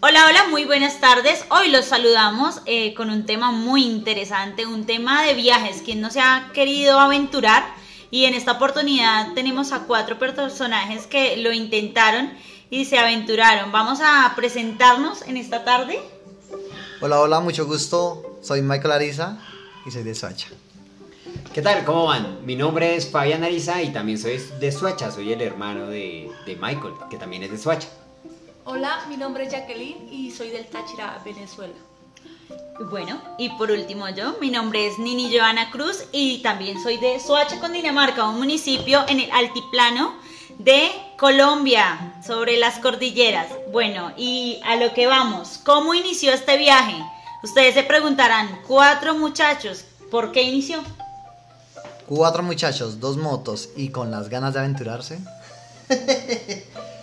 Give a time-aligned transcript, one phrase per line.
[0.00, 1.44] Hola, hola, muy buenas tardes.
[1.50, 5.82] Hoy los saludamos eh, con un tema muy interesante, un tema de viajes.
[5.82, 7.62] Quien no se ha querido aventurar?
[8.10, 12.30] Y en esta oportunidad tenemos a cuatro personajes que lo intentaron
[12.70, 13.72] y se aventuraron.
[13.72, 16.00] Vamos a presentarnos en esta tarde.
[17.02, 18.38] Hola, hola, mucho gusto.
[18.40, 19.38] Soy Michael Ariza
[19.84, 20.48] y soy de Soacha.
[21.52, 21.84] ¿Qué tal?
[21.84, 22.38] ¿Cómo van?
[22.46, 26.94] Mi nombre es Fabián Ariza y también soy de Suacha, soy el hermano de, Michael,
[27.10, 27.88] que también es de Suacha.
[28.64, 31.74] Hola, mi nombre es Jacqueline y soy del Táchira, Venezuela.
[32.90, 37.18] Bueno, y por último yo, mi nombre es Nini Joana Cruz y también soy de
[37.18, 40.14] Soacha, Dinamarca, un municipio en el altiplano
[40.58, 43.48] de Colombia, sobre las cordilleras.
[43.72, 46.94] Bueno, y a lo que vamos, ¿cómo inició este viaje?
[47.42, 50.80] Ustedes se preguntarán, cuatro muchachos, ¿por qué inició?
[52.06, 55.18] Cuatro muchachos, dos motos y con las ganas de aventurarse.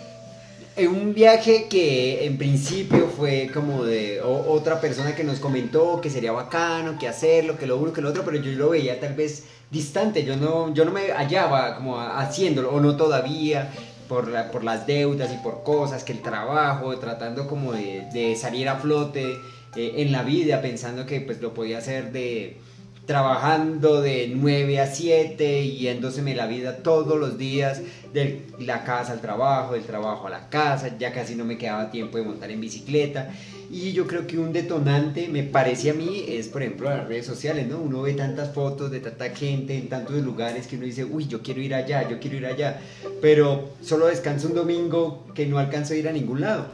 [0.78, 6.32] un viaje que en principio fue como de otra persona que nos comentó que sería
[6.32, 9.44] bacano, que hacerlo, que lo uno, que lo otro, pero yo lo veía tal vez
[9.70, 13.70] distante, yo no, yo no me hallaba como haciéndolo, o no todavía,
[14.08, 18.76] por, por las deudas y por cosas, que el trabajo, tratando como de, salir a
[18.76, 19.36] flote
[19.76, 22.56] eh, en la vida, pensando que pues lo podía hacer de
[23.06, 27.80] trabajando de 9 a 7, yéndoseme la vida todos los días,
[28.12, 31.90] de la casa al trabajo, del trabajo a la casa, ya casi no me quedaba
[31.90, 33.30] tiempo de montar en bicicleta.
[33.72, 37.24] Y yo creo que un detonante, me parece a mí, es por ejemplo las redes
[37.24, 37.78] sociales, ¿no?
[37.78, 41.40] Uno ve tantas fotos de tanta gente en tantos lugares que uno dice, uy, yo
[41.40, 42.80] quiero ir allá, yo quiero ir allá,
[43.22, 46.66] pero solo descanso un domingo que no alcanzo a ir a ningún lado.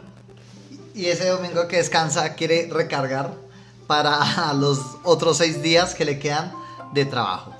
[0.94, 3.45] Y ese domingo que descansa quiere recargar
[3.86, 6.52] para los otros seis días que le quedan
[6.92, 7.52] de trabajo.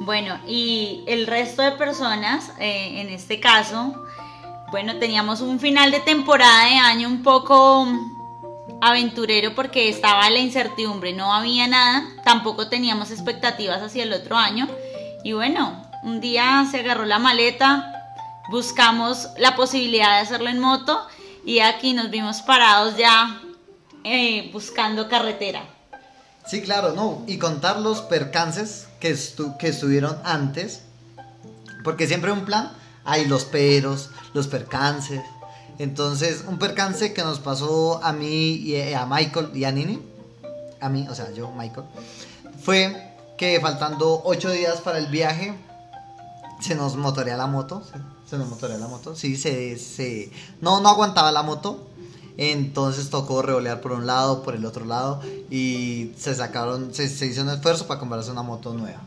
[0.00, 3.94] Bueno, y el resto de personas, eh, en este caso,
[4.70, 7.88] bueno, teníamos un final de temporada de año un poco
[8.80, 14.68] aventurero porque estaba la incertidumbre, no había nada, tampoco teníamos expectativas hacia el otro año.
[15.24, 17.90] Y bueno, un día se agarró la maleta,
[18.50, 21.06] buscamos la posibilidad de hacerlo en moto
[21.44, 23.40] y aquí nos vimos parados ya
[24.06, 25.64] eh, buscando carretera.
[26.46, 27.24] Sí, claro, no.
[27.26, 29.18] Y contar los percances que,
[29.58, 30.82] que estuvieron antes.
[31.82, 32.72] Porque siempre un plan
[33.04, 35.22] hay los peros, los percances.
[35.78, 40.00] Entonces, un percance que nos pasó a mí y a Michael y a Nini,
[40.80, 41.86] a mí, o sea, yo, Michael,
[42.62, 45.54] fue que faltando ocho días para el viaje,
[46.60, 47.82] se nos motorea la moto.
[48.28, 49.14] Se, nos motorea la moto.
[49.14, 50.30] Sí, se, se.
[50.60, 51.85] No, no aguantaba la moto.
[52.38, 55.20] Entonces tocó revolear por un lado, por el otro lado
[55.50, 59.00] y se sacaron, se, hizo un esfuerzo para comprarse una moto nueva.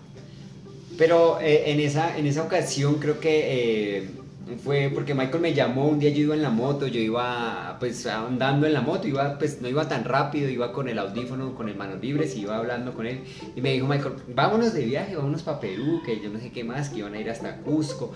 [0.98, 4.10] Pero eh, en, esa, en esa ocasión creo que eh,
[4.58, 8.06] fue porque Michael me llamó, un día yo iba en la moto, yo iba pues
[8.08, 11.70] andando en la moto, iba pues no iba tan rápido, iba con el audífono, con
[11.70, 13.24] el manos libres y iba hablando con él
[13.56, 16.64] y me dijo Michael, vámonos de viaje, vámonos para Perú, que yo no sé qué
[16.64, 18.12] más, que iban a ir hasta Cusco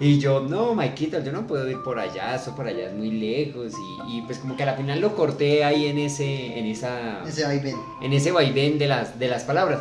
[0.00, 3.10] y yo, no, Maikito, yo no puedo ir por allá, eso por allá es muy
[3.10, 3.72] lejos
[4.08, 7.22] y, pues como que al final lo corté ahí en ese, en esa...
[7.26, 7.76] Ese vaivén.
[8.00, 9.80] En ese vaivén de las, de las palabras.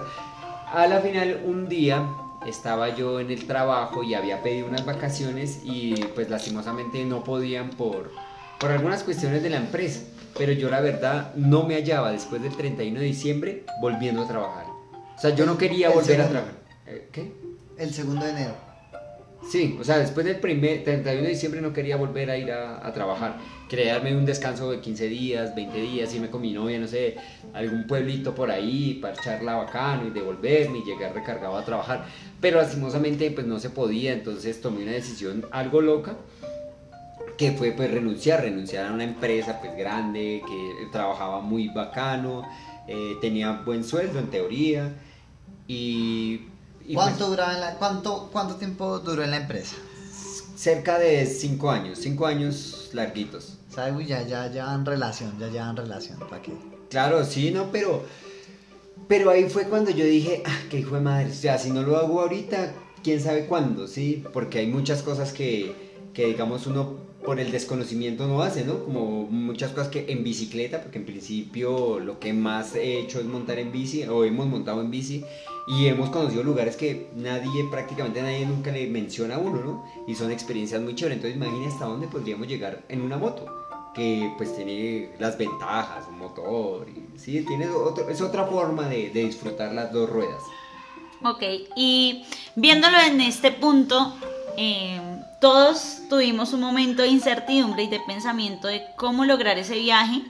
[0.74, 2.08] A la final un día
[2.46, 7.70] estaba yo en el trabajo y había pedido unas vacaciones y pues lastimosamente no podían
[7.72, 8.12] por,
[8.60, 10.02] por algunas cuestiones de la empresa.
[10.38, 14.66] Pero yo la verdad no me hallaba después del 31 de diciembre volviendo a trabajar.
[15.16, 16.56] O sea, yo no quería volver a trabajar.
[16.88, 17.32] Eh, ¿Qué?
[17.78, 18.71] El segundo de enero.
[19.50, 22.92] Sí, o sea, después del primer 31 de diciembre no quería volver a ir a,
[22.94, 23.38] trabajar.
[23.68, 27.16] Quería darme un descanso de 15 días, 20 días, irme con mi novia, no sé,
[27.54, 32.06] algún pueblito por ahí, parcharla bacano y devolverme y llegar recargado a trabajar.
[32.40, 36.16] Pero lastimosamente pues no se podía, entonces tomé una decisión algo loca
[37.38, 42.48] que fue pues renunciar, renunciar a una empresa pues grande, que trabajaba muy bacano,
[42.88, 44.94] eh, tenía buen sueldo en teoría
[45.68, 46.42] y
[46.94, 49.76] ¿Cuánto, pues, duraba en la, cuánto, ¿Cuánto tiempo duró en la empresa?
[50.56, 53.58] Cerca de cinco años, cinco años larguitos.
[53.70, 54.08] ¿Sabes?
[54.08, 56.52] Ya, ya llevan relación, ya llevan relación, ¿para qué?
[56.90, 58.04] Claro, sí, no, pero,
[59.08, 61.84] pero ahí fue cuando yo dije, ah, qué hijo de madre, o sea, si no
[61.84, 64.24] lo hago ahorita, quién sabe cuándo, ¿sí?
[64.34, 65.74] Porque hay muchas cosas que,
[66.14, 68.84] que digamos, uno por el desconocimiento no hace, ¿no?
[68.84, 73.26] Como muchas cosas que en bicicleta, porque en principio lo que más he hecho es
[73.26, 75.24] montar en bici, o hemos montado en bici,
[75.68, 79.86] y hemos conocido lugares que nadie, prácticamente nadie nunca le menciona a uno, ¿no?
[80.08, 81.18] Y son experiencias muy chéveres.
[81.18, 83.46] Entonces imagínate hasta dónde podríamos llegar en una moto,
[83.94, 89.10] que pues tiene las ventajas, un motor, y, sí, tiene otro, es otra forma de,
[89.10, 90.42] de disfrutar las dos ruedas.
[91.24, 91.44] Ok,
[91.76, 92.24] y
[92.56, 94.16] viéndolo en este punto,
[94.58, 95.00] eh,
[95.40, 100.24] todos tuvimos un momento de incertidumbre y de pensamiento de cómo lograr ese viaje,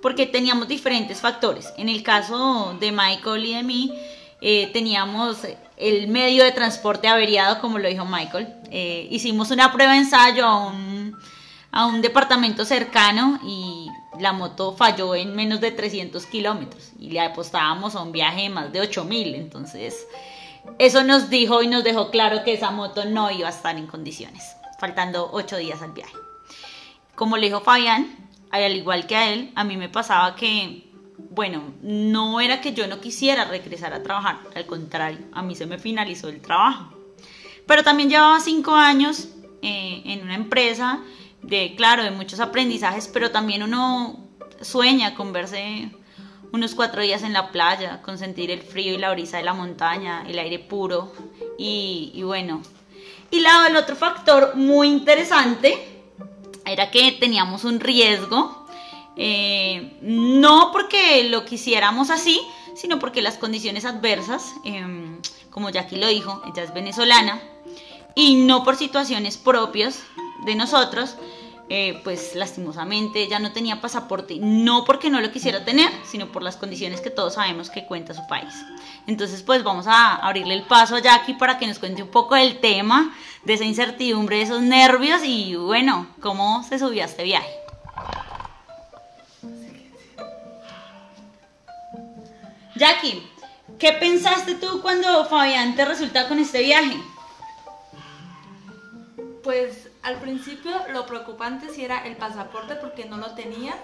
[0.00, 1.72] porque teníamos diferentes factores.
[1.76, 3.92] En el caso de Michael y de mí,
[4.40, 5.38] eh, teníamos
[5.76, 8.54] el medio de transporte averiado, como lo dijo Michael.
[8.70, 11.16] Eh, hicimos una prueba de ensayo a un,
[11.70, 13.88] a un departamento cercano y
[14.18, 18.50] la moto falló en menos de 300 kilómetros y le apostábamos a un viaje de
[18.50, 19.34] más de 8000.
[19.34, 20.06] Entonces,
[20.78, 23.86] eso nos dijo y nos dejó claro que esa moto no iba a estar en
[23.86, 26.14] condiciones, faltando 8 días al viaje.
[27.14, 30.87] Como le dijo Fabián, al igual que a él, a mí me pasaba que,
[31.30, 35.66] bueno, no era que yo no quisiera regresar a trabajar, al contrario, a mí se
[35.66, 36.94] me finalizó el trabajo.
[37.66, 39.28] Pero también llevaba 5 años
[39.62, 41.00] eh, en una empresa
[41.42, 44.28] de, claro, de muchos aprendizajes, pero también uno
[44.60, 45.90] sueña con verse
[46.50, 49.52] unos cuatro días en la playa, con sentir el frío y la brisa de la
[49.52, 51.12] montaña, el aire puro
[51.58, 52.62] y, y bueno.
[53.30, 56.02] Y la, el otro factor muy interesante
[56.64, 58.57] era que teníamos un riesgo,
[59.18, 62.40] eh, no porque lo quisiéramos así,
[62.74, 64.86] sino porque las condiciones adversas, eh,
[65.50, 67.42] como Jackie lo dijo, ella es venezolana,
[68.14, 70.02] y no por situaciones propias
[70.44, 71.16] de nosotros,
[71.70, 76.42] eh, pues lastimosamente ella no tenía pasaporte, no porque no lo quisiera tener, sino por
[76.42, 78.54] las condiciones que todos sabemos que cuenta su país.
[79.06, 82.36] Entonces, pues vamos a abrirle el paso a Jackie para que nos cuente un poco
[82.36, 83.14] del tema,
[83.44, 87.50] de esa incertidumbre, de esos nervios y bueno, cómo se subió a este viaje.
[92.78, 93.26] Jackie,
[93.78, 96.96] ¿qué pensaste tú cuando Fabián te resulta con este viaje?
[99.42, 103.74] Pues al principio lo preocupante sí era el pasaporte porque no lo tenía.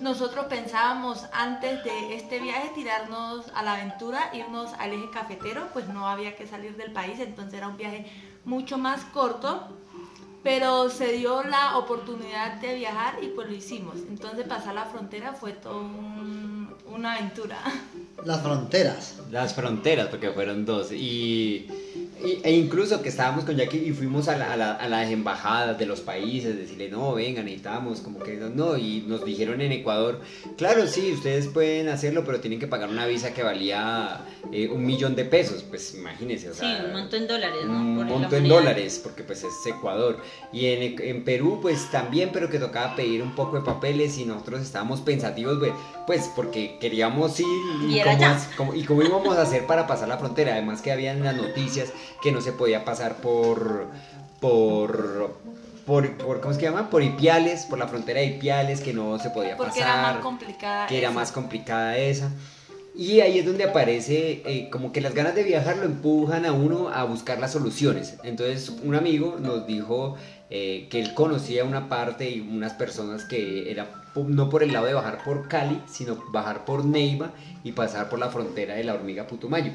[0.00, 5.88] Nosotros pensábamos antes de este viaje tirarnos a la aventura, irnos al eje cafetero, pues
[5.88, 8.10] no había que salir del país, entonces era un viaje
[8.44, 9.68] mucho más corto,
[10.42, 13.96] pero se dio la oportunidad de viajar y pues lo hicimos.
[14.08, 17.58] Entonces pasar la frontera fue todo un- una aventura.
[18.24, 19.14] Las fronteras.
[19.30, 20.92] Las fronteras, porque fueron dos.
[20.92, 21.66] Y,
[22.22, 25.10] y- e incluso que estábamos con Jackie y fuimos a, la- a la- a las
[25.10, 29.72] embajadas de los países, decirle, no, vengan, necesitamos, como que no, y nos dijeron en
[29.72, 30.20] Ecuador,
[30.58, 34.20] claro, sí, ustedes pueden hacerlo, pero tienen que pagar una visa que valía
[34.52, 37.72] eh, un millón de pesos, pues imagínense, o Sí, un monto en dólares, ¿no?
[37.72, 40.18] un monto en dólares, porque pues es Ecuador.
[40.52, 44.26] Y en, en Perú pues también, pero que tocaba pedir un poco de papeles y
[44.26, 45.72] nosotros estábamos pensativos, pues,
[46.10, 47.46] pues porque queríamos ir
[47.88, 48.32] Y cómo, ya.
[48.34, 50.54] as- cómo- y cómo íbamos a hacer para pasar la frontera.
[50.54, 53.86] Además que habían las noticias que no se podía pasar por...
[54.40, 55.30] por
[55.86, 56.88] por, por, ¿cómo es que llama?
[56.90, 60.16] Por Ipiales, por la frontera de Ipiales, que no se podía Porque pasar era más
[60.22, 60.86] complicada.
[60.86, 62.30] que era más complicada esa.
[62.94, 66.52] Y ahí es donde aparece eh, como que las ganas de viajar lo empujan a
[66.52, 68.16] uno a buscar las soluciones.
[68.24, 70.16] Entonces un amigo nos dijo
[70.50, 74.86] eh, que él conocía una parte y unas personas que era no por el lado
[74.86, 77.30] de bajar por Cali, sino bajar por Neiva
[77.62, 79.72] y pasar por la frontera de la hormiga Putumayo.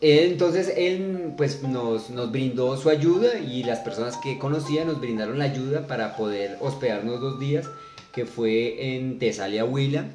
[0.00, 5.38] Entonces él pues nos, nos brindó su ayuda y las personas que conocía nos brindaron
[5.38, 7.68] la ayuda para poder hospedarnos dos días,
[8.14, 10.06] que fue en Tesalia Huila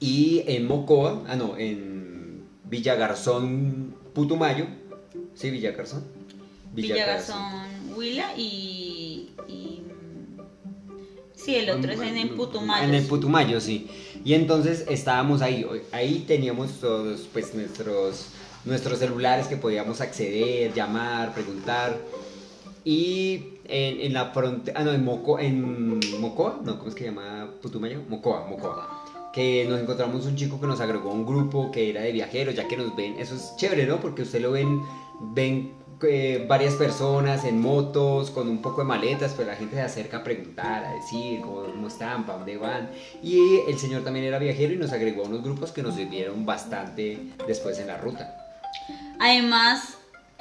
[0.00, 4.66] y en Mocoa, ah no, en Villagarzón Putumayo,
[5.34, 6.04] sí, Villagarzón.
[6.74, 9.82] Villagarzón, Huila y, y-
[11.34, 12.84] Sí, el otro es en el Putumayo.
[12.88, 13.88] En el Putumayo, sí.
[14.24, 18.28] Y entonces estábamos ahí, ahí teníamos todos pues nuestros,
[18.64, 21.98] nuestros celulares que podíamos acceder, llamar, preguntar.
[22.84, 27.04] Y en, en la frontera, ah no, en, Moco, en Mocoa, no, ¿cómo es que
[27.04, 28.02] se llama Putumayo?
[28.08, 29.05] Mocoa, Mocoa.
[29.36, 32.54] Que nos encontramos un chico que nos agregó a un grupo que era de viajeros,
[32.54, 34.00] ya que nos ven, eso es chévere, ¿no?
[34.00, 34.80] Porque usted lo ven,
[35.20, 39.82] ven eh, varias personas en motos, con un poco de maletas, pues la gente se
[39.82, 42.90] acerca a preguntar, a decir cómo están, para dónde van.
[43.22, 46.46] Y el señor también era viajero y nos agregó a unos grupos que nos sirvieron
[46.46, 48.36] bastante después en la ruta.
[49.20, 49.98] Además,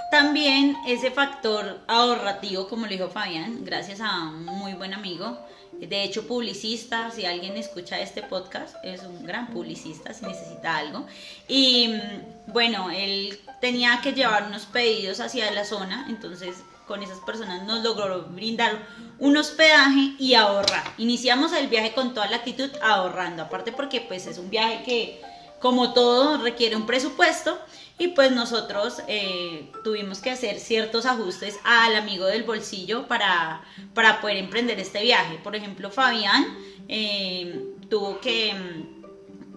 [0.09, 5.37] también ese factor ahorrativo, como lo dijo Fabián, gracias a un muy buen amigo,
[5.79, 11.05] de hecho publicista, si alguien escucha este podcast, es un gran publicista si necesita algo.
[11.47, 16.55] Y mm, bueno, él tenía que llevar unos pedidos hacia la zona, entonces
[16.87, 18.87] con esas personas nos logró brindar
[19.19, 20.83] un hospedaje y ahorrar.
[20.97, 25.21] Iniciamos el viaje con toda la actitud ahorrando, aparte porque pues es un viaje que
[25.59, 27.57] como todo requiere un presupuesto
[27.97, 34.19] y pues nosotros eh, tuvimos que hacer ciertos ajustes al amigo del bolsillo para, para
[34.19, 35.37] poder emprender este viaje.
[35.43, 36.57] Por ejemplo, Fabián
[36.89, 38.53] eh, tuvo que,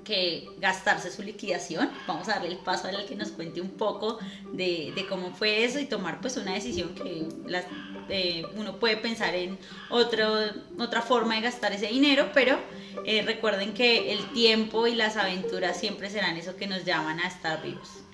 [0.05, 1.91] que gastarse su liquidación.
[2.07, 4.21] Vamos a darle el paso al que nos cuente un poco
[4.53, 7.65] de, cómo fue eso y tomar pues una decisión que las,
[8.09, 9.59] eh, uno puede pensar en
[9.91, 10.27] otro,
[10.79, 12.57] otra forma de gastar ese dinero, pero
[13.05, 17.27] eh, recuerden que el tiempo y las aventuras siempre serán eso que nos llaman a
[17.27, 18.08] estar vivos.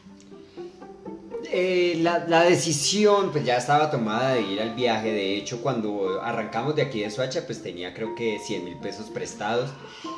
[1.51, 6.21] Eh, la, la, decisión pues ya estaba tomada de ir al viaje, de hecho cuando
[6.23, 9.71] arrancamos de aquí de Soacha pues tenía creo que 100 mil pesos prestados,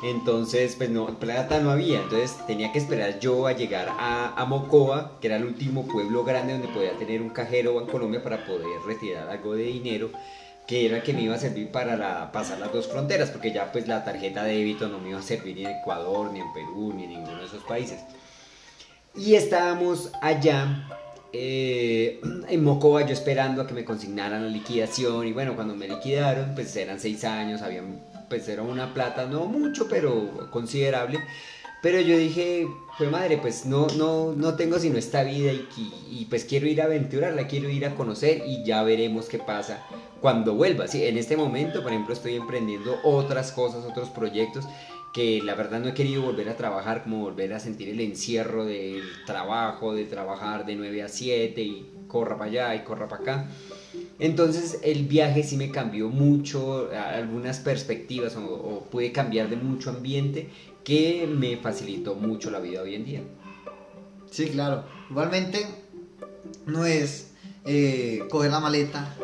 [0.03, 4.45] entonces pues no, plata no había, entonces tenía que esperar yo a llegar a, a
[4.45, 8.45] Mocoa, que era el último pueblo grande donde podía tener un cajero en Colombia para
[8.45, 10.11] poder retirar algo de dinero
[10.67, 13.71] que era que me iba a servir para la, pasar las dos fronteras, porque ya
[13.71, 16.53] pues la tarjeta de débito no me iba a servir ni en Ecuador, ni en
[16.53, 18.01] Perú, ni en ninguno de esos países.
[19.15, 20.85] Y estábamos allá
[21.33, 25.87] eh, en Mocoa yo esperando a que me consignaran la liquidación y bueno, cuando me
[25.87, 31.19] liquidaron pues eran seis años, habían, pues era una plata, no mucho, pero considerable.
[31.81, 32.67] Pero yo dije,
[32.97, 35.67] pues madre, pues no, no, no tengo sino esta vida y,
[36.09, 39.85] y, pues quiero ir a aventurarla, quiero ir a conocer y ya veremos qué pasa
[40.19, 40.87] cuando vuelva.
[40.87, 44.65] Sí, en este momento, por ejemplo, estoy emprendiendo otras cosas, otros proyectos
[45.11, 48.65] que la verdad no he querido volver a trabajar, como volver a sentir el encierro
[48.65, 53.21] del trabajo, de trabajar de 9 a 7 y corra para allá y corra para
[53.21, 53.49] acá.
[54.19, 59.89] Entonces el viaje sí me cambió mucho, algunas perspectivas o, o pude cambiar de mucho
[59.91, 60.49] ambiente
[60.83, 63.21] que me facilitó mucho la vida hoy en día.
[64.31, 64.85] Sí, claro.
[65.09, 65.65] Igualmente
[66.65, 67.31] no es
[67.65, 69.15] eh, coger la maleta,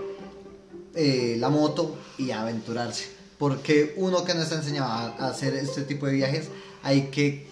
[0.96, 3.13] eh, la moto y aventurarse
[3.44, 6.50] porque uno que no está enseñado a hacer este tipo de viajes,
[6.82, 7.46] hay que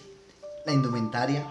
[0.66, 1.46] la indumentaria.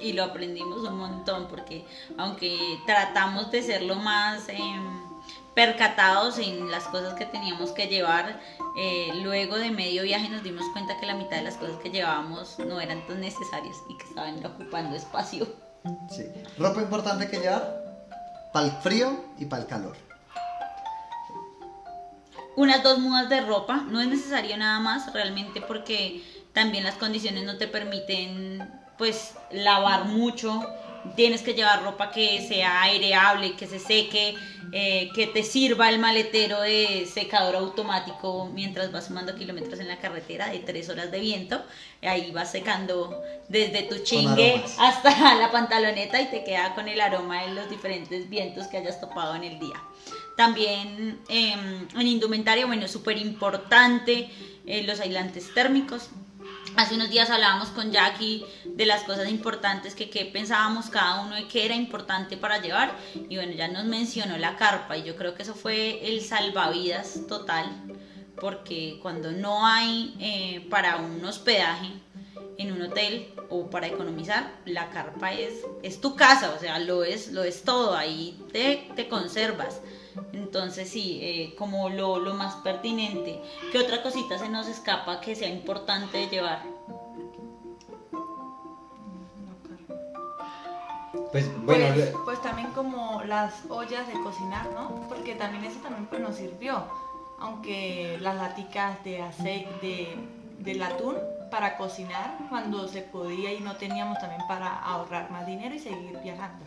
[0.00, 1.84] Y lo aprendimos un montón, porque
[2.16, 5.02] aunque tratamos de ser lo más em,
[5.54, 8.40] percatados en las cosas que teníamos que llevar,
[8.78, 11.90] eh, luego de medio viaje nos dimos cuenta que la mitad de las cosas que
[11.90, 15.46] llevábamos no eran tan necesarias y que estaban ocupando espacio.
[16.10, 16.24] Sí.
[16.56, 17.84] Ropa importante que llevar
[18.50, 20.03] para el frío y para el calor
[22.56, 27.44] unas dos mudas de ropa, no es necesario nada más realmente porque también las condiciones
[27.44, 30.62] no te permiten pues lavar mucho,
[31.16, 34.34] tienes que llevar ropa que sea aireable, que se seque,
[34.72, 39.98] eh, que te sirva el maletero de secador automático mientras vas sumando kilómetros en la
[39.98, 41.62] carretera de tres horas de viento,
[42.02, 47.42] ahí vas secando desde tu chingue hasta la pantaloneta y te queda con el aroma
[47.42, 49.76] de los diferentes vientos que hayas topado en el día.
[50.36, 54.30] También em, en indumentaria, bueno, súper importante
[54.66, 56.10] eh, los aislantes térmicos.
[56.76, 61.36] Hace unos días hablábamos con Jackie de las cosas importantes que, que pensábamos cada uno
[61.36, 62.96] de qué era importante para llevar.
[63.28, 67.20] Y bueno, ya nos mencionó la carpa y yo creo que eso fue el salvavidas
[67.28, 67.70] total.
[68.40, 71.92] Porque cuando no hay eh, para un hospedaje
[72.58, 77.04] en un hotel o para economizar, la carpa es, es tu casa, o sea, lo
[77.04, 79.80] es, lo es todo, ahí te, te conservas.
[80.32, 83.40] Entonces sí, eh, como lo, lo, más pertinente.
[83.72, 86.62] ¿Qué otra cosita se nos escapa que sea importante llevar?
[91.32, 95.08] Pues, bueno, pues, pues, también como las ollas de cocinar, ¿no?
[95.08, 96.84] Porque también eso también pues, nos sirvió.
[97.40, 100.16] Aunque las laticas de aceite, de,
[100.60, 101.16] del atún
[101.50, 106.18] para cocinar cuando se podía y no teníamos también para ahorrar más dinero y seguir
[106.22, 106.64] viajando.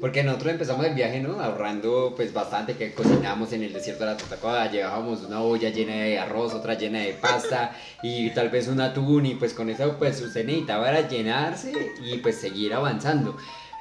[0.00, 1.40] Porque nosotros empezamos el viaje, ¿no?
[1.40, 5.94] Ahorrando pues bastante, que cocinamos en el desierto de la Tatacoa, llevábamos una olla llena
[5.94, 9.96] de arroz, otra llena de pasta y tal vez un atún y pues con eso
[9.98, 13.36] pues usted necesitaba era llenarse y pues seguir avanzando.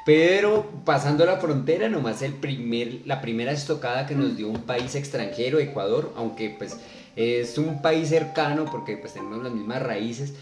[0.08, 4.96] Pero pasando la frontera, nomás el primer, la primera estocada que nos dio un país
[4.96, 6.78] extranjero, Ecuador, aunque pues
[7.18, 10.34] es un país cercano porque pues tenemos las mismas raíces,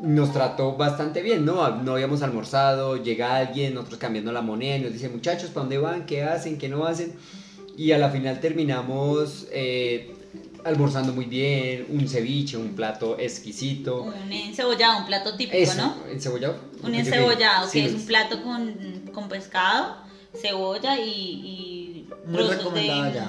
[0.00, 1.68] nos trató bastante bien, ¿no?
[1.82, 5.78] No habíamos almorzado, llega alguien, nosotros cambiando la moneda y nos dice, muchachos, ¿para dónde
[5.78, 6.06] van?
[6.06, 6.58] ¿Qué hacen?
[6.58, 7.14] ¿Qué no hacen?
[7.76, 10.14] Y a la final terminamos eh,
[10.64, 14.02] almorzando muy bien, un ceviche, un plato exquisito.
[14.02, 15.96] Un encebollado, un plato típico, ¿no?
[16.10, 16.56] ¿Encebollado?
[16.82, 19.96] Un encebollado, que es un plato con, con pescado,
[20.40, 23.22] cebolla y, y trozos de,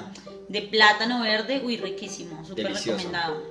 [0.48, 3.49] de, plátano verde, uy, riquísimo, súper recomendado.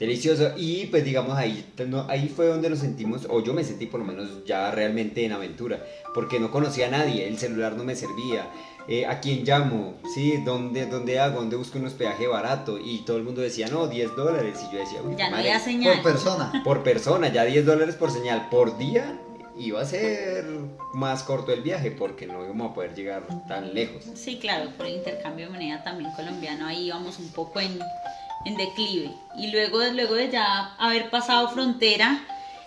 [0.00, 0.52] Delicioso.
[0.56, 1.62] Y pues digamos ahí,
[2.08, 5.32] ahí fue donde nos sentimos, o yo me sentí por lo menos ya realmente en
[5.32, 8.50] aventura, porque no conocía a nadie, el celular no me servía.
[8.88, 10.00] Eh, ¿A quién llamo?
[10.14, 10.38] ¿Sí?
[10.42, 11.40] ¿Dónde, ¿Dónde hago?
[11.40, 12.78] ¿Dónde busco un hospedaje barato?
[12.78, 14.58] Y todo el mundo decía, no, 10 dólares.
[14.66, 16.00] Y yo decía, ya no había señal.
[16.00, 16.62] Por persona.
[16.64, 18.48] Por persona, ya 10 dólares por señal.
[18.50, 19.20] Por día
[19.58, 20.46] iba a ser
[20.94, 24.04] más corto el viaje porque no íbamos a poder llegar tan lejos.
[24.14, 27.78] Sí, claro, por el intercambio de moneda también colombiano, ahí íbamos un poco en
[28.44, 29.10] en declive.
[29.36, 32.20] Y luego, luego de ya haber pasado frontera,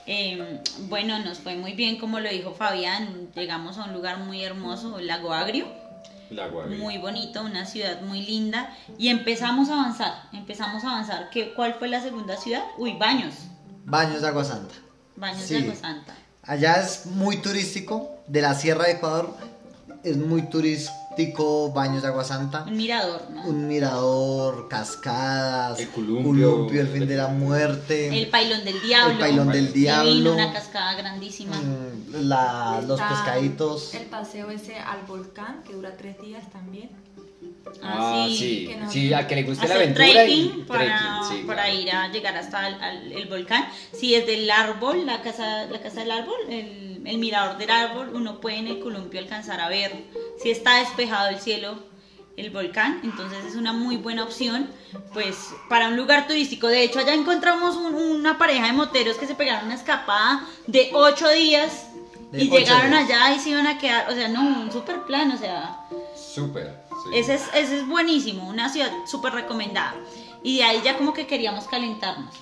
[0.05, 3.29] Eh, bueno, nos fue muy bien, como lo dijo Fabián.
[3.35, 5.65] Llegamos a un lugar muy hermoso, el Lago Agrio.
[6.29, 6.77] Lago Agrio.
[6.77, 8.75] Muy bonito, una ciudad muy linda.
[8.97, 10.23] Y empezamos a avanzar.
[10.33, 11.29] Empezamos a avanzar.
[11.29, 12.63] ¿Qué, ¿Cuál fue la segunda ciudad?
[12.77, 13.33] Uy, Baños.
[13.85, 14.75] Baños de Agua Santa.
[15.15, 15.53] Baños Sí.
[15.53, 16.13] de Agua Santa.
[16.41, 19.33] Allá es muy turístico, de la Sierra de Ecuador
[20.03, 20.93] es muy turístico
[21.73, 22.63] Baños de Agua Santa.
[22.67, 23.43] Un mirador, ¿no?
[23.45, 26.67] Un mirador, cascadas, El columpio.
[26.69, 29.13] el fin de la muerte, El pailón del diablo.
[29.13, 30.33] El pailón del diablo.
[30.33, 31.55] una cascada grandísima.
[31.55, 33.93] mm, la- los pescaditos.
[33.93, 36.89] El paseo ese al volcán, que dura tres días también.
[37.81, 41.37] Ah, sí, que no- sí, a que le guste la aventura trekking y para, trekking,
[41.39, 41.79] sí, para claro.
[41.79, 43.67] ir a llegar hasta el, al- el volcán.
[43.93, 48.11] Si es del árbol, la casa, la casa del árbol, el, el mirador del árbol,
[48.13, 49.91] uno puede en el columpio alcanzar a ver
[50.41, 51.75] si está despejado el cielo,
[52.35, 52.99] el volcán.
[53.03, 54.69] Entonces es una muy buena opción,
[55.13, 55.37] pues
[55.69, 56.67] para un lugar turístico.
[56.67, 60.89] De hecho, allá encontramos un- una pareja de moteros que se pegaron una escapada de
[60.93, 61.87] ocho días.
[62.31, 63.03] De y ocho llegaron días.
[63.05, 65.77] allá y se iban a quedar, o sea, no, un super plan, o sea,
[66.15, 66.81] Súper.
[67.03, 67.09] Sí.
[67.17, 69.95] ese es, ese es buenísimo, una ciudad súper recomendada.
[70.43, 72.35] Y de ahí ya como que queríamos calentarnos.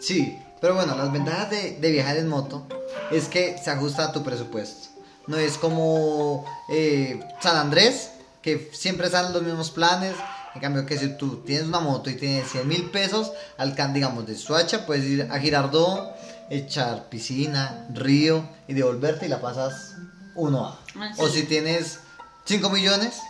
[0.00, 2.66] Sí, pero bueno, las ventajas de, de viajar en moto
[3.10, 4.88] es que se ajusta a tu presupuesto.
[5.26, 10.14] No es como eh, San Andrés, que siempre salen los mismos planes.
[10.54, 14.26] En cambio, que si tú tienes una moto y tienes 100 mil pesos, alcan, digamos,
[14.26, 16.14] de Suacha, puedes ir a Girardot,
[16.48, 19.94] echar piscina, río y devolverte y la pasas
[20.34, 20.80] uno a.
[20.98, 22.00] Ah, O si tienes
[22.44, 23.20] 5 millones,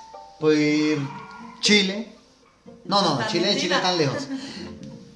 [0.41, 0.99] puedes ir
[1.61, 2.13] Chile.
[2.85, 3.83] No, no, Hasta Chile, Chile Argentina.
[3.83, 4.29] tan lejos.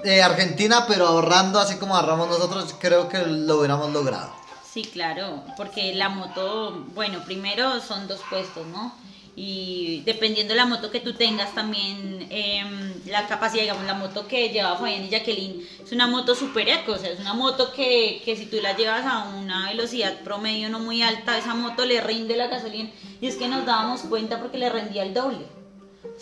[0.05, 4.33] Eh, Argentina, pero ahorrando así como ahorramos nosotros, creo que lo hubiéramos logrado.
[4.73, 8.95] Sí, claro, porque la moto, bueno, primero son dos puestos, ¿no?
[9.43, 14.29] Y dependiendo de la moto que tú tengas también, em, la capacidad, digamos, la moto
[14.29, 17.73] que lleva Fabián y Jacqueline es una moto super eco, o sea, es una moto
[17.73, 21.87] que, que si tú la llevas a una velocidad promedio no muy alta, esa moto
[21.87, 22.91] le rinde la gasolina.
[23.19, 25.47] Y es que nos dábamos cuenta porque le rendía el doble.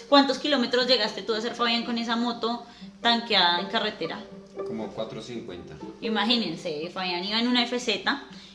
[0.08, 2.64] ¿Cuántos kilómetros llegaste tú a hacer, Fabián, con esa moto
[3.02, 4.20] tanqueada en carretera?
[4.64, 5.74] Como 450.
[6.02, 7.88] Imagínense, Fabián iba en una FZ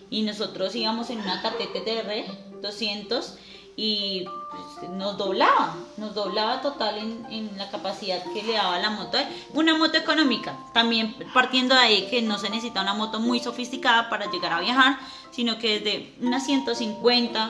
[0.10, 3.38] y nosotros íbamos en una KTTR 200
[3.76, 8.90] y pues, nos doblaba, nos doblaba total en, en la capacidad que le daba la
[8.92, 9.18] moto.
[9.54, 14.10] Una moto económica, también partiendo de ahí que no se necesita una moto muy sofisticada
[14.10, 14.98] para llegar a viajar,
[15.32, 17.50] sino que desde unas 150,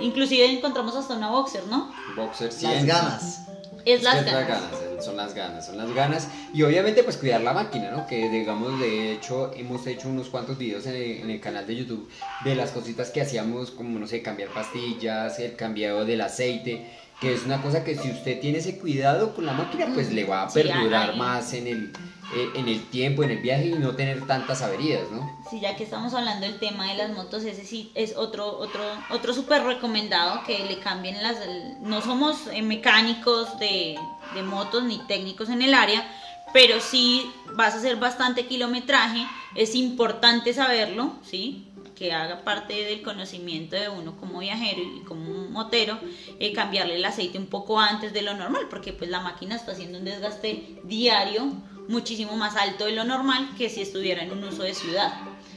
[0.00, 1.92] inclusive encontramos hasta una boxer, ¿no?
[2.16, 2.86] Boxer Las 100.
[2.86, 3.40] ganas.
[3.84, 4.72] Es Es las ganas.
[4.72, 6.28] eh, son las ganas, son las ganas.
[6.52, 8.06] Y obviamente pues cuidar la máquina, ¿no?
[8.06, 11.76] Que digamos, de hecho, hemos hecho unos cuantos videos en el, en el canal de
[11.76, 12.08] YouTube
[12.44, 16.86] de las cositas que hacíamos, como, no sé, cambiar pastillas, el cambiado del aceite,
[17.20, 20.24] que es una cosa que si usted tiene ese cuidado con la máquina, pues le
[20.24, 21.92] va a Sí, perdurar más en el,
[22.34, 25.30] eh, en el tiempo, en el viaje y no tener tantas averías, ¿no?
[25.48, 28.82] Sí, ya que estamos hablando del tema de las motos, ese sí es otro otro
[29.10, 31.36] otro súper recomendado que le cambien las...
[31.80, 33.96] No somos eh, mecánicos de,
[34.34, 36.06] de motos ni técnicos en el área,
[36.52, 41.68] pero sí vas a hacer bastante kilometraje, es importante saberlo, ¿sí?
[41.94, 45.98] Que haga parte del conocimiento de uno como viajero y como motero,
[46.38, 49.72] eh, cambiarle el aceite un poco antes de lo normal, porque pues la máquina está
[49.72, 51.52] haciendo un desgaste diario
[51.88, 55.12] muchísimo más alto de lo normal que si estuviera en un uso de ciudad.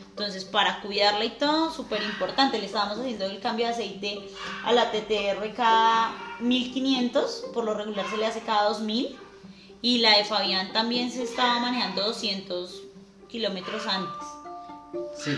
[0.09, 2.57] Entonces, para cuidarla y todo, súper importante.
[2.57, 4.27] Le estábamos haciendo el cambio de aceite
[4.63, 9.15] a la TTR cada 1500, por lo regular se le hace cada 2000.
[9.83, 12.81] Y la de Fabián también se estaba manejando 200
[13.29, 14.27] kilómetros antes.
[15.23, 15.37] Sí.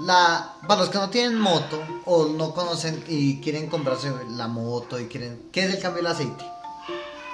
[0.00, 4.98] La, para los que no tienen moto o no conocen y quieren comprarse la moto
[4.98, 5.42] y quieren...
[5.52, 6.44] ¿Qué es el cambio del aceite?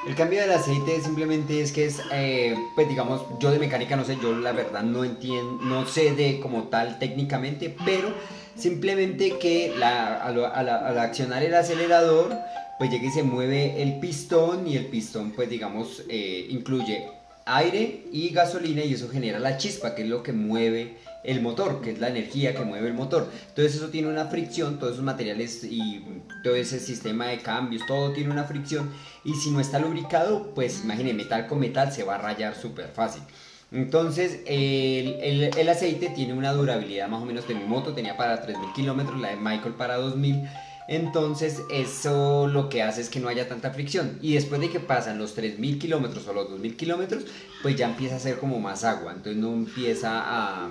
[0.06, 4.04] El cambio del aceite simplemente es que es, eh, pues digamos, yo de mecánica no
[4.04, 8.14] sé, yo la verdad no entiendo, no sé de como tal técnicamente, pero
[8.56, 12.34] simplemente que al accionar el acelerador,
[12.78, 17.08] pues llega y se mueve el pistón y el pistón, pues digamos, eh, incluye
[17.44, 20.96] aire y gasolina y eso genera la chispa, que es lo que mueve
[21.28, 23.28] el motor, que es la energía que mueve el motor.
[23.48, 26.02] Entonces eso tiene una fricción, todos esos materiales y
[26.42, 28.90] todo ese sistema de cambios, todo tiene una fricción
[29.24, 32.88] y si no está lubricado, pues imagine metal con metal se va a rayar súper
[32.88, 33.22] fácil.
[33.70, 38.16] Entonces el, el- el aceite tiene una durabilidad más o menos de mi moto, tenía
[38.16, 40.48] para 3.000 kilómetros, la de Michael para 2.000.
[40.88, 44.18] Entonces eso lo que hace es que no haya tanta fricción.
[44.22, 47.24] Y después de que pasan los 3.000 kilómetros o los 2.000 kilómetros,
[47.62, 49.12] pues ya empieza a ser como más agua.
[49.12, 50.70] Entonces no empieza a...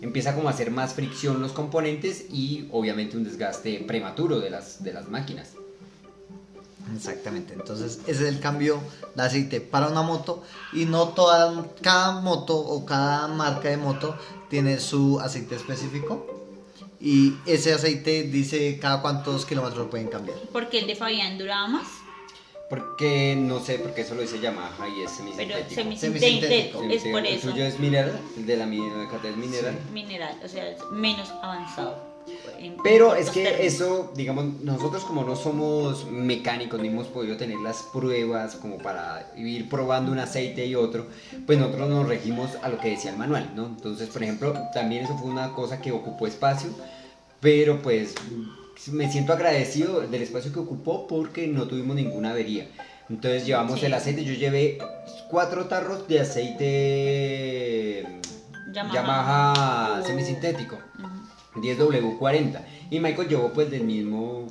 [0.00, 4.82] Empieza como a hacer más fricción los componentes y obviamente un desgaste prematuro de las,
[4.82, 5.54] de las máquinas.
[6.94, 8.80] Exactamente, entonces ese es el cambio
[9.14, 14.16] de aceite para una moto y no toda, cada moto o cada marca de moto
[14.48, 16.26] tiene su aceite específico
[17.00, 20.38] y ese aceite dice cada cuántos kilómetros lo pueden cambiar.
[20.52, 21.86] Porque el de Fabián duraba más,
[22.68, 26.00] Porque no sé, porque eso lo dice Yamaha y es pero semisintético.
[26.00, 27.50] semisintético, es por El eso.
[27.50, 28.66] suyo es mineral, el de la
[29.10, 29.78] Cata es mineral.
[29.92, 32.08] Mineral, o sea, es menos avanzado.
[32.82, 33.72] Pero es que términos.
[33.74, 39.32] eso, digamos, nosotros como no somos mecánicos ni hemos podido tener las pruebas como para
[39.36, 41.06] ir probando un aceite y otro,
[41.46, 43.66] pues nosotros nos regimos a lo que decía el manual, ¿no?
[43.66, 46.68] Entonces, por ejemplo, también eso fue una cosa que ocupó espacio,
[47.40, 48.14] pero pues
[48.92, 52.68] me siento agradecido del espacio que ocupó porque no tuvimos ninguna avería.
[53.10, 53.86] Entonces llevamos Sí.
[53.86, 54.78] el aceite, yo llevé
[55.30, 58.06] cuatro tarros de aceite
[58.72, 58.94] Yamaha.
[58.94, 60.06] Yamaha Oh.
[60.06, 60.76] semisintético.
[60.98, 61.60] Ujú.
[61.60, 62.60] 10W40.
[62.90, 64.46] Y Michael llevó pues del mismo...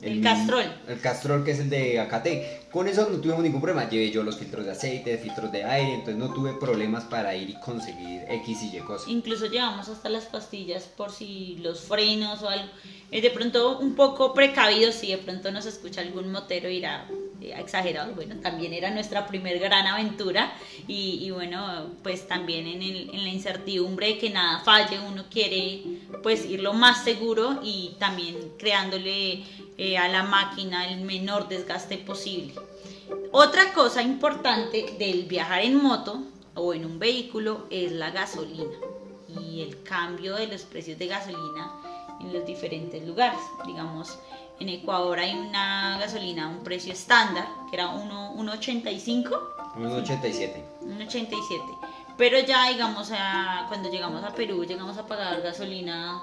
[0.00, 0.64] El Castrol.
[0.88, 2.26] El Castrol que es el de AKT.
[2.72, 3.88] Con eso no tuvimos ningún problema.
[3.88, 7.48] Llevé yo los filtros de aceite, filtros de aire, entonces no tuve problemas para ir
[7.50, 9.08] y conseguir X y Y cosas.
[9.08, 12.68] Incluso llevamos hasta las pastillas por si los frenos o algo.
[13.10, 17.08] Eh, de pronto un poco precavidos si de pronto nos escucha algún motero irá
[17.40, 18.12] eh, exagerado.
[18.14, 20.52] Bueno, también era nuestra primer gran aventura
[20.86, 25.24] y, y bueno, pues también en, el- en la incertidumbre de que nada falle, uno
[25.30, 25.82] quiere
[26.22, 29.42] pues ir lo más seguro y también creándole
[29.78, 32.54] eh, a la máquina el menor desgaste posible.
[33.32, 36.22] Otra cosa importante del viajar en moto
[36.54, 38.76] o en un vehículo es la gasolina
[39.28, 41.72] y el cambio de los precios de gasolina
[42.20, 43.38] en los diferentes lugares.
[43.66, 44.18] Digamos,
[44.58, 49.38] en Ecuador hay una gasolina a un precio estándar que era uno- 1.85,
[49.76, 50.64] Un 87.
[50.82, 51.62] 1.87.
[52.16, 56.20] Pero ya, digamos, a- cuando llegamos a Perú, llegamos a pagar gasolina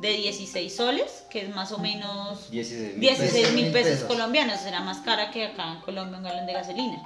[0.00, 4.06] de 16 soles, que es más o menos 16 mil 16 mil Mil pesos pesos.
[4.08, 7.02] colombianos, será más cara que acá en Colombia un galón de gasolina.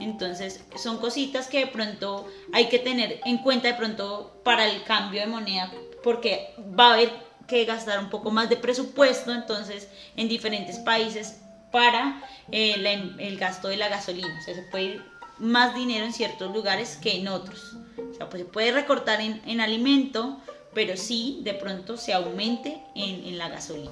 [0.00, 4.82] Entonces, son cositas que de pronto hay que tener en cuenta de pronto para el
[4.84, 5.70] cambio de moneda,
[6.02, 7.12] porque va a haber
[7.46, 11.38] que gastar un poco más de presupuesto, entonces, en diferentes países
[11.70, 12.92] para eh, la-
[13.24, 14.36] el gasto de la gasolina.
[14.40, 15.04] O sea, se puede ir
[15.38, 17.74] más dinero en ciertos lugares que en otros.
[18.10, 20.38] O sea, pues se puede recortar en, en alimento,
[20.74, 23.90] pero sí de pronto se aumente en, en la gasolina.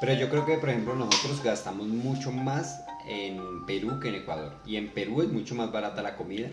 [0.00, 4.54] Pero yo creo que, por ejemplo, nosotros gastamos mucho más en Perú que en Ecuador.
[4.66, 6.48] Y en Perú es mucho más barata la comida.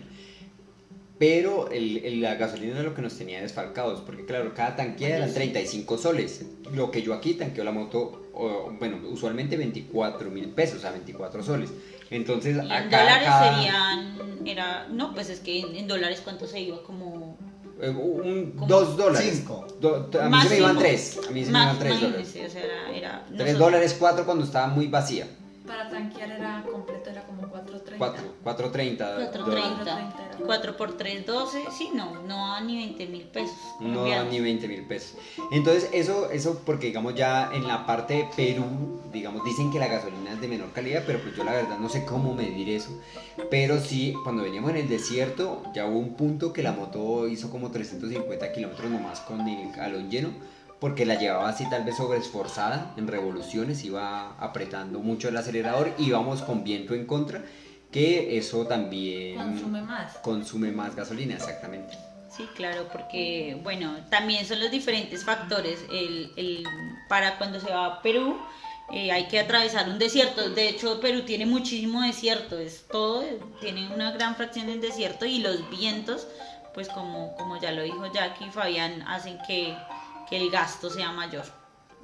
[1.18, 4.00] Pero el, el- la gasolina era lo que nos tenía desfalcados.
[4.00, 6.46] Porque, claro, cada tanqueada eran 35 soles.
[6.72, 10.92] Lo que yo aquí tanqueo la moto, o, bueno, usualmente 24 mil pesos, o sea,
[10.92, 11.70] 24 soles.
[12.10, 13.00] Entonces, Y en acá.
[13.00, 17.36] dólares cada- serían, era, no, pues es que en, en dólares cuánto se iba, como...
[17.82, 19.30] eh, un, dos dólares.
[19.38, 19.66] cinco.
[19.80, 21.18] Do- a mí se me iban tres.
[21.26, 22.34] A mí se me Más, iban tres dólares.
[22.34, 22.96] imagínense, o sea, era...
[22.96, 25.26] era Tres nosotros- dólares, cuatro cuando estaba muy vacía.
[25.66, 27.96] Para tanquear era completo, era como 4.30.
[27.98, 28.22] Cuatro,
[28.72, 29.30] 4.30 dólares.
[29.32, 30.29] 4.30, 4.30.
[30.40, 33.56] 4 por 3, 12, sí, no, no a ni 20 mil pesos.
[33.80, 35.16] No da ni 20 mil pesos.
[35.50, 39.88] Entonces, eso, eso porque digamos ya en la parte de Perú, digamos, dicen que la
[39.88, 42.90] gasolina es de menor calidad, pero pues yo la verdad no sé cómo medir eso.
[43.50, 47.50] Pero sí, cuando veníamos en el desierto, ya hubo un punto que la moto hizo
[47.50, 50.30] como 350 kilómetros nomás con el galón lleno,
[50.80, 56.42] porque la llevaba así tal vez sobreesforzada en revoluciones, iba apretando mucho el acelerador, íbamos
[56.42, 57.44] con viento en contra,
[57.90, 60.14] que eso también Consume más.
[60.18, 61.96] consume más gasolina, exactamente.
[62.30, 65.80] Sí, claro, porque, bueno, también son los diferentes factores.
[65.90, 66.64] El, el-
[67.08, 68.36] para cuando se va a Perú,
[68.92, 70.48] eh, hay que atravesar un desierto.
[70.50, 73.24] De hecho, Perú tiene muchísimo desierto, es todo,
[73.60, 76.28] tiene una gran fracción del desierto y los vientos,
[76.72, 79.74] pues como, como ya lo dijo Jackie y Fabián, hacen que,
[80.28, 81.44] que el gasto sea mayor.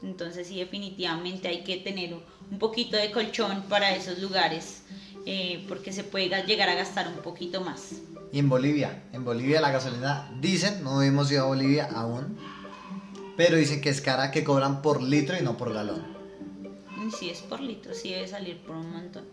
[0.03, 2.15] Entonces sí, definitivamente hay que tener
[2.51, 4.83] un poquito de colchón para esos lugares,
[5.27, 7.97] eh, porque se puede ga- llegar a gastar un poquito más.
[8.33, 12.39] Y en Bolivia, en Bolivia la gasolina, dicen, no hemos ido a Bolivia aún,
[13.37, 16.17] pero dicen que es cara, que cobran por litro y no por galón.
[17.19, 19.25] Si es por litro, sí debe salir por un montón.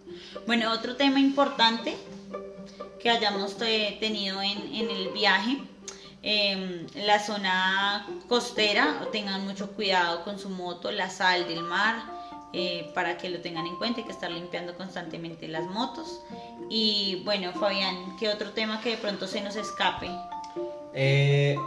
[0.45, 1.95] Bueno, otro tema importante
[3.01, 5.57] que hayamos tenido en, en el viaje,
[6.21, 12.03] eh, la zona costera, tengan mucho cuidado con su moto, la sal del mar,
[12.53, 16.21] eh, para que lo tengan en cuenta, hay que estar limpiando constantemente las motos.
[16.69, 20.07] Y bueno, Fabián, ¿qué otro tema que de pronto se nos escape?
[20.93, 21.57] Eh,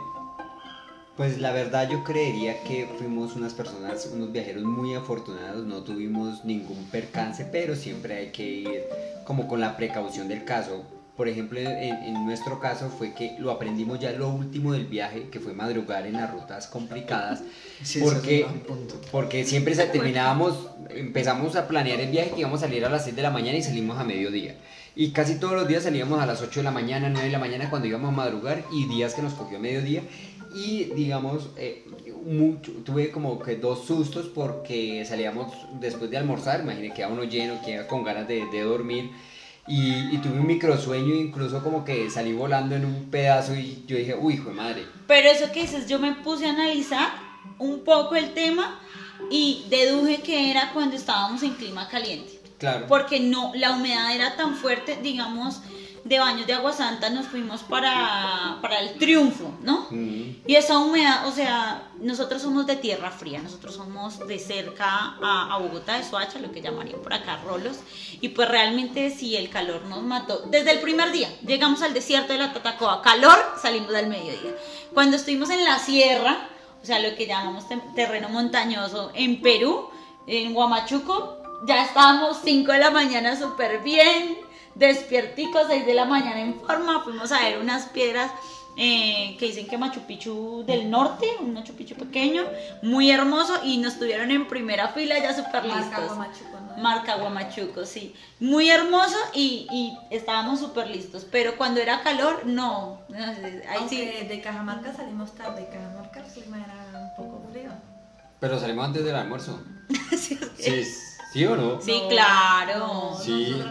[1.17, 6.45] pues la verdad yo creería que fuimos unas personas, unos viajeros muy afortunados, no tuvimos
[6.45, 8.85] ningún percance, pero siempre hay que ir
[9.25, 10.85] como con la precaución del caso.
[11.17, 11.69] Por ejemplo, en,
[12.05, 16.07] en nuestro caso fue que lo aprendimos ya lo último del viaje, que fue madrugar
[16.07, 17.43] en las rutas complicadas,
[17.83, 18.47] Sí, ese es porque,
[19.11, 23.15] porque siempre terminábamos, empezamos a planear el viaje que íbamos a salir a las 6
[23.17, 24.57] de la mañana y salimos a mediodía.
[24.95, 27.39] Y casi todos los días salíamos a las 8 de la mañana, 9 de la
[27.39, 30.03] mañana cuando íbamos a madrugar y días que nos cogió mediodía.
[30.55, 31.85] Y digamos, eh,
[32.25, 37.61] mucho- tuve como que dos sustos porque salíamos después de almorzar, imagínate que uno lleno,
[37.63, 39.11] que iba con ganas de, de dormir.
[39.69, 43.97] Y, y tuve un microsueño, incluso como que salí volando en un pedazo y yo
[43.97, 44.87] dije, uy, hijo de madre.
[45.07, 47.09] Pero eso que dices, yo me puse a analizar
[47.59, 48.79] un poco el tema
[49.31, 52.41] y deduje que era cuando estábamos en clima caliente.
[52.59, 52.87] Claro.
[52.87, 55.61] Porque no, la humedad era tan fuerte, digamos,
[56.09, 59.89] de baños de agua santa nos fuimos para, para el triunfo, ¿no?
[59.91, 65.55] Y esa humedad, o sea, nosotros somos de tierra fría, nosotros somos de cerca a,
[65.55, 67.79] a Bogotá, de Soacha, lo que llamarían por acá Rolos,
[68.21, 70.45] y pues realmente sí, el calor nos mató.
[70.47, 74.55] Desde el primer día, llegamos al desierto de la Tatacoa, calor, salimos al mediodía.
[74.95, 76.49] Cuando estuvimos en la sierra,
[76.83, 77.65] o sea, lo que llamamos
[77.97, 79.91] terreno montañoso en Perú,
[80.29, 84.46] en Huamachuco, ya estábamos 5 de la mañana súper bien,
[84.77, 88.31] despierticos, 6 de la mañana en forma, fuimos a ver unas piedras
[88.79, 92.43] eh, que dicen que Machu Picchu del norte, un Machu Picchu pequeño,
[92.83, 96.07] muy hermoso, y nos tuvieron en primera fila ya súper Marca listos.
[96.09, 96.83] Guamachuco, ¿no?
[96.83, 98.15] Marca Guamachuco, sí.
[98.39, 103.01] Muy hermoso y, y estábamos súper listos, pero cuando era calor, no.
[103.89, 103.97] sí.
[104.29, 107.71] De Cajamarca salimos tarde, Cajamarca el clima era un poco frío.
[108.41, 109.59] Pero salimos antes del almuerzo.
[110.11, 110.85] Sí, Sí,
[111.33, 111.81] ¿sí o no?
[111.81, 112.79] Sí, No, claro.
[112.79, 113.63] no, Sí.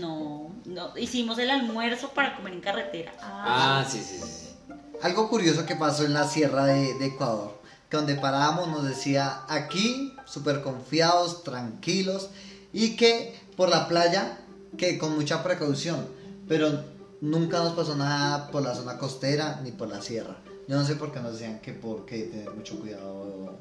[0.00, 3.12] No, no, hicimos el almuerzo para comer en carretera.
[3.20, 4.48] Ah, sí, sí, sí.
[5.02, 9.42] Algo curioso que pasó en la sierra de, de Ecuador, que donde parábamos nos decía
[9.48, 12.30] aquí, súper confiados, tranquilos,
[12.72, 14.38] y que por la playa,
[14.76, 16.06] que con mucha precaución,
[16.48, 16.84] pero
[17.20, 20.36] nunca nos pasó nada por la zona costera ni por la sierra.
[20.68, 23.58] Yo no sé por qué nos decían que por qué tener mucho cuidado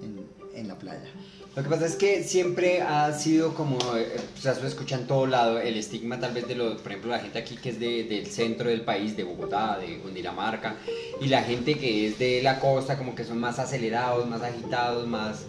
[0.00, 1.10] en, en la playa.
[1.54, 5.06] Lo que pasa es que siempre ha sido como, eh, o sea, se escucha en
[5.06, 7.78] todo lado el estigma tal vez de lo, por ejemplo, la gente aquí que es
[7.78, 10.76] de- del centro del país, de Bogotá, de Cundinamarca,
[11.20, 15.06] y la gente que es de la costa como que son más acelerados, más agitados,
[15.06, 15.44] más,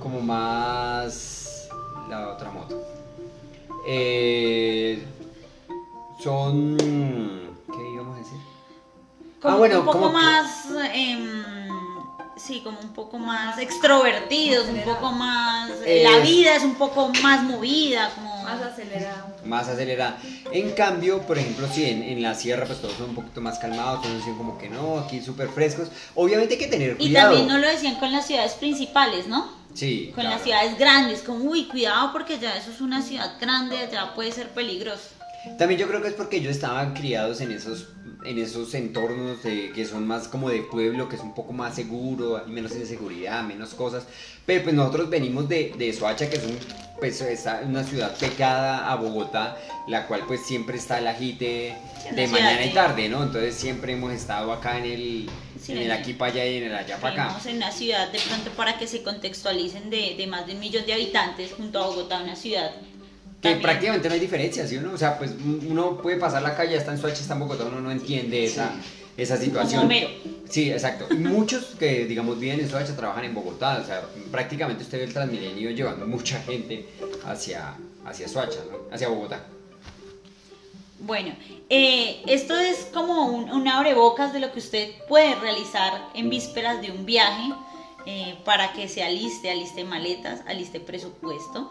[0.00, 1.68] como más,
[2.08, 2.80] la otra moto.
[3.84, 5.02] Eh,
[6.22, 8.38] son, ¿qué íbamos a decir?
[9.42, 11.67] Como Ah, bueno, un poco como que- más, em,
[12.38, 17.08] sí, como un poco más extrovertidos, un poco más, Eh, la vida es un poco
[17.22, 18.38] más movida, como...
[18.42, 19.26] Más acelerado.
[19.44, 20.18] más acelerada.
[20.52, 23.58] En cambio, por ejemplo, si en, en la sierra pues todos son un poquito más
[23.58, 25.88] calmados, todos dicen como que no, aquí súper frescos.
[26.14, 27.28] Obviamente hay que tener Y cuidado.
[27.34, 29.56] también no lo decían con las ciudades principales, ¿no?
[29.74, 30.30] Sí, Con claro.
[30.36, 34.32] las ciudades grandes, como, uy, cuidado porque ya eso es una ciudad grande, allá puede
[34.32, 35.10] ser peligroso.
[35.58, 37.86] También yo creo que es porque ellos estaban criados en esos
[38.24, 41.74] en esos entornos de- que son más como de pueblo, que es un poco más
[41.74, 44.04] seguro, hay menos inseguridad, menos cosas.
[44.44, 46.58] Pero pues nosotros venimos de, de Soacha, que es un,
[46.98, 47.22] pues,
[47.64, 51.06] una ciudad pegada a Bogotá, la cual pues siempre está el
[52.10, 53.22] una de mañana y tarde, ¿no?
[53.22, 56.64] Entonces siempre hemos estado acá en el, Sí, en el aquí para allá y en
[56.64, 57.22] el allá para acá.
[57.24, 60.60] Vivimos en una ciudad, de pronto para que se contextualicen, de, de más de un
[60.60, 62.72] millón de habitantes junto a Bogotá, una ciudad.
[63.40, 64.92] Que también- prácticamente no hay diferencia, ¿sí o no?
[64.92, 65.30] O sea, pues
[65.68, 68.72] uno puede pasar la calle, está en Soacha, está en Bogotá, uno no entiende esa,
[69.16, 69.82] esa situación.
[69.82, 70.08] Como Homero.
[70.48, 71.06] Sí, exacto.
[71.16, 73.80] Muchos que, digamos, viven en Soacha trabajan en Bogotá.
[73.82, 76.88] O sea, prácticamente usted ve el Transmilenio llevando mucha gente
[77.24, 77.74] hacia,
[78.04, 78.92] hacia Soacha, ¿no?
[78.92, 79.44] Hacia Bogotá.
[81.00, 81.32] Bueno,
[81.70, 86.82] eh, esto es como un, un abrebocas de lo que usted puede realizar en vísperas
[86.82, 87.52] de un viaje
[88.06, 91.70] eh, para que se aliste, aliste maletas, aliste presupuesto.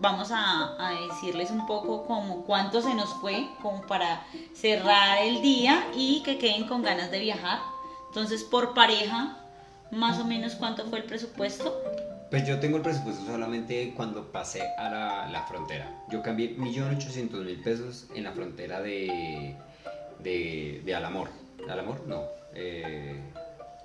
[0.00, 5.42] Vamos a, a decirles un poco como cuánto se nos fue, como para cerrar el
[5.42, 7.58] día y que queden con ganas de viajar.
[8.08, 9.36] Entonces, por pareja,
[9.90, 11.74] más o menos cuánto fue el presupuesto.
[12.30, 15.90] Pues yo tengo el presupuesto solamente cuando pasé a la, la frontera.
[16.10, 19.56] Yo cambié 1.800.000 pesos en la frontera de,
[20.20, 21.30] de, de Alamor.
[21.68, 22.06] ¿Alamor?
[22.06, 22.24] No.
[22.54, 23.20] Eh,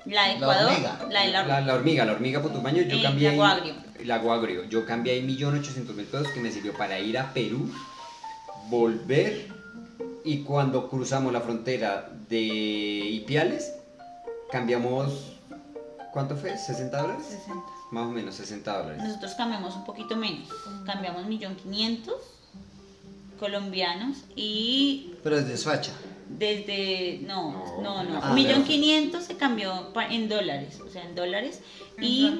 [0.06, 1.00] La de La Ecuador, hormiga.
[1.10, 3.74] la de la, la, la hormiga, la hormiga Putumayo, yo cambié Lago Agrio.
[4.04, 4.64] Lago Agrio.
[4.66, 7.70] Yo cambié ahí 1.800.000 pesos que me sirvió para ir a Perú,
[8.70, 9.48] volver
[10.26, 13.74] y cuando cruzamos la frontera de Ipiales,
[14.52, 15.34] cambiamos,
[16.12, 16.54] ¿cuánto fue?
[16.54, 17.26] ¿60 dólares?
[17.28, 17.54] 60.
[17.92, 19.04] Más o menos 60 dólares.
[19.04, 20.48] Nosotros cambiamos un poquito menos.
[20.86, 22.16] Cambiamos millón quinientos
[23.40, 25.92] colombianos y Pero es de Suacha.
[26.38, 31.16] Desde no No, no no, un millón quinientos se cambió en dólares, o sea en
[31.16, 31.62] dólares
[32.02, 32.32] y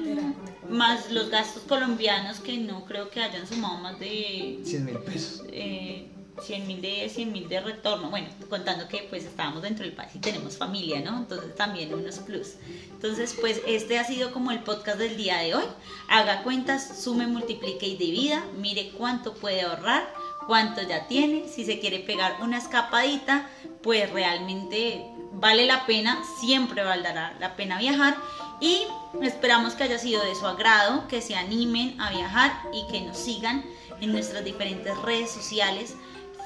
[0.68, 5.44] más los gastos colombianos que no creo que hayan sumado más de 100 mil pesos.
[5.50, 6.08] eh,
[6.42, 8.10] 100 mil de 100 mil de retorno.
[8.10, 11.16] Bueno, contando que pues estábamos dentro del país y tenemos familia, ¿no?
[11.18, 12.54] Entonces también unos plus.
[12.90, 15.64] Entonces, pues este ha sido como el podcast del día de hoy.
[16.08, 18.44] Haga cuentas, sume, multiplique y divida.
[18.58, 20.12] Mire cuánto puede ahorrar,
[20.46, 21.48] cuánto ya tiene.
[21.48, 23.48] Si se quiere pegar una escapadita,
[23.82, 28.16] pues realmente vale la pena, siempre valdrá la pena viajar
[28.60, 28.84] y
[29.22, 33.18] esperamos que haya sido de su agrado, que se animen a viajar y que nos
[33.18, 33.64] sigan
[34.00, 35.94] en nuestras diferentes redes sociales,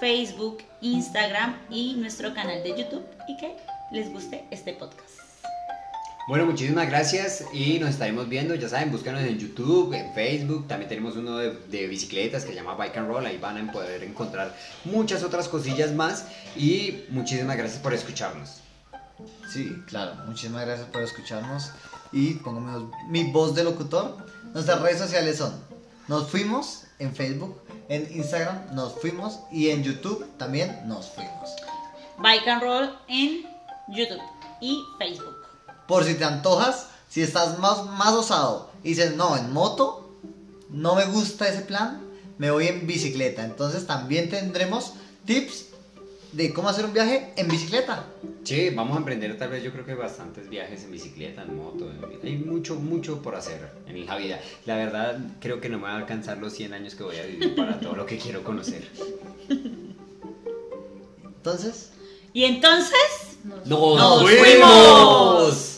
[0.01, 3.57] Facebook, Instagram y nuestro canal de YouTube y que
[3.91, 5.18] les guste este podcast.
[6.29, 10.87] Bueno, muchísimas gracias y nos estaremos viendo, ya saben, búscanos en YouTube, en Facebook, también
[10.87, 14.03] tenemos uno de, de, bicicletas que se llama Bike and Roll, ahí van a poder
[14.03, 18.61] encontrar muchas otras cosillas más y muchísimas gracias por escucharnos.
[19.51, 21.71] Sí, claro, muchísimas gracias por escucharnos
[22.13, 24.19] y pongo mi, mi voz de locutor.
[24.53, 25.55] Nuestras redes sociales son
[26.09, 31.57] Nos Fuimos en Facebook, en Instagram Nos Fuimos y en YouTube también Nos Fuimos.
[32.19, 33.47] Bike and Roll en
[33.89, 34.21] YouTube
[34.61, 35.48] y Facebook.
[35.89, 40.11] Por si te antojas, si estás más, más osado y dices, no, en moto,
[40.71, 42.01] no me gusta ese plan,
[42.37, 43.45] me voy en bicicleta.
[43.45, 44.93] Entonces también tendremos
[45.25, 45.67] tips
[46.33, 48.05] de cómo hacer un viaje en bicicleta.
[48.45, 51.91] Sí, vamos a emprender tal vez yo creo que bastantes viajes en bicicleta, en moto,
[52.23, 54.39] hay mucho, mucho por hacer en la vida.
[54.67, 57.25] La verdad creo que no me va a alcanzar los 100 años que voy a
[57.25, 58.89] vivir para todo lo que quiero conocer.
[61.25, 61.93] Entonces...
[62.35, 63.39] ¿Y entonces?
[63.65, 65.78] ¡Nos, fuimos!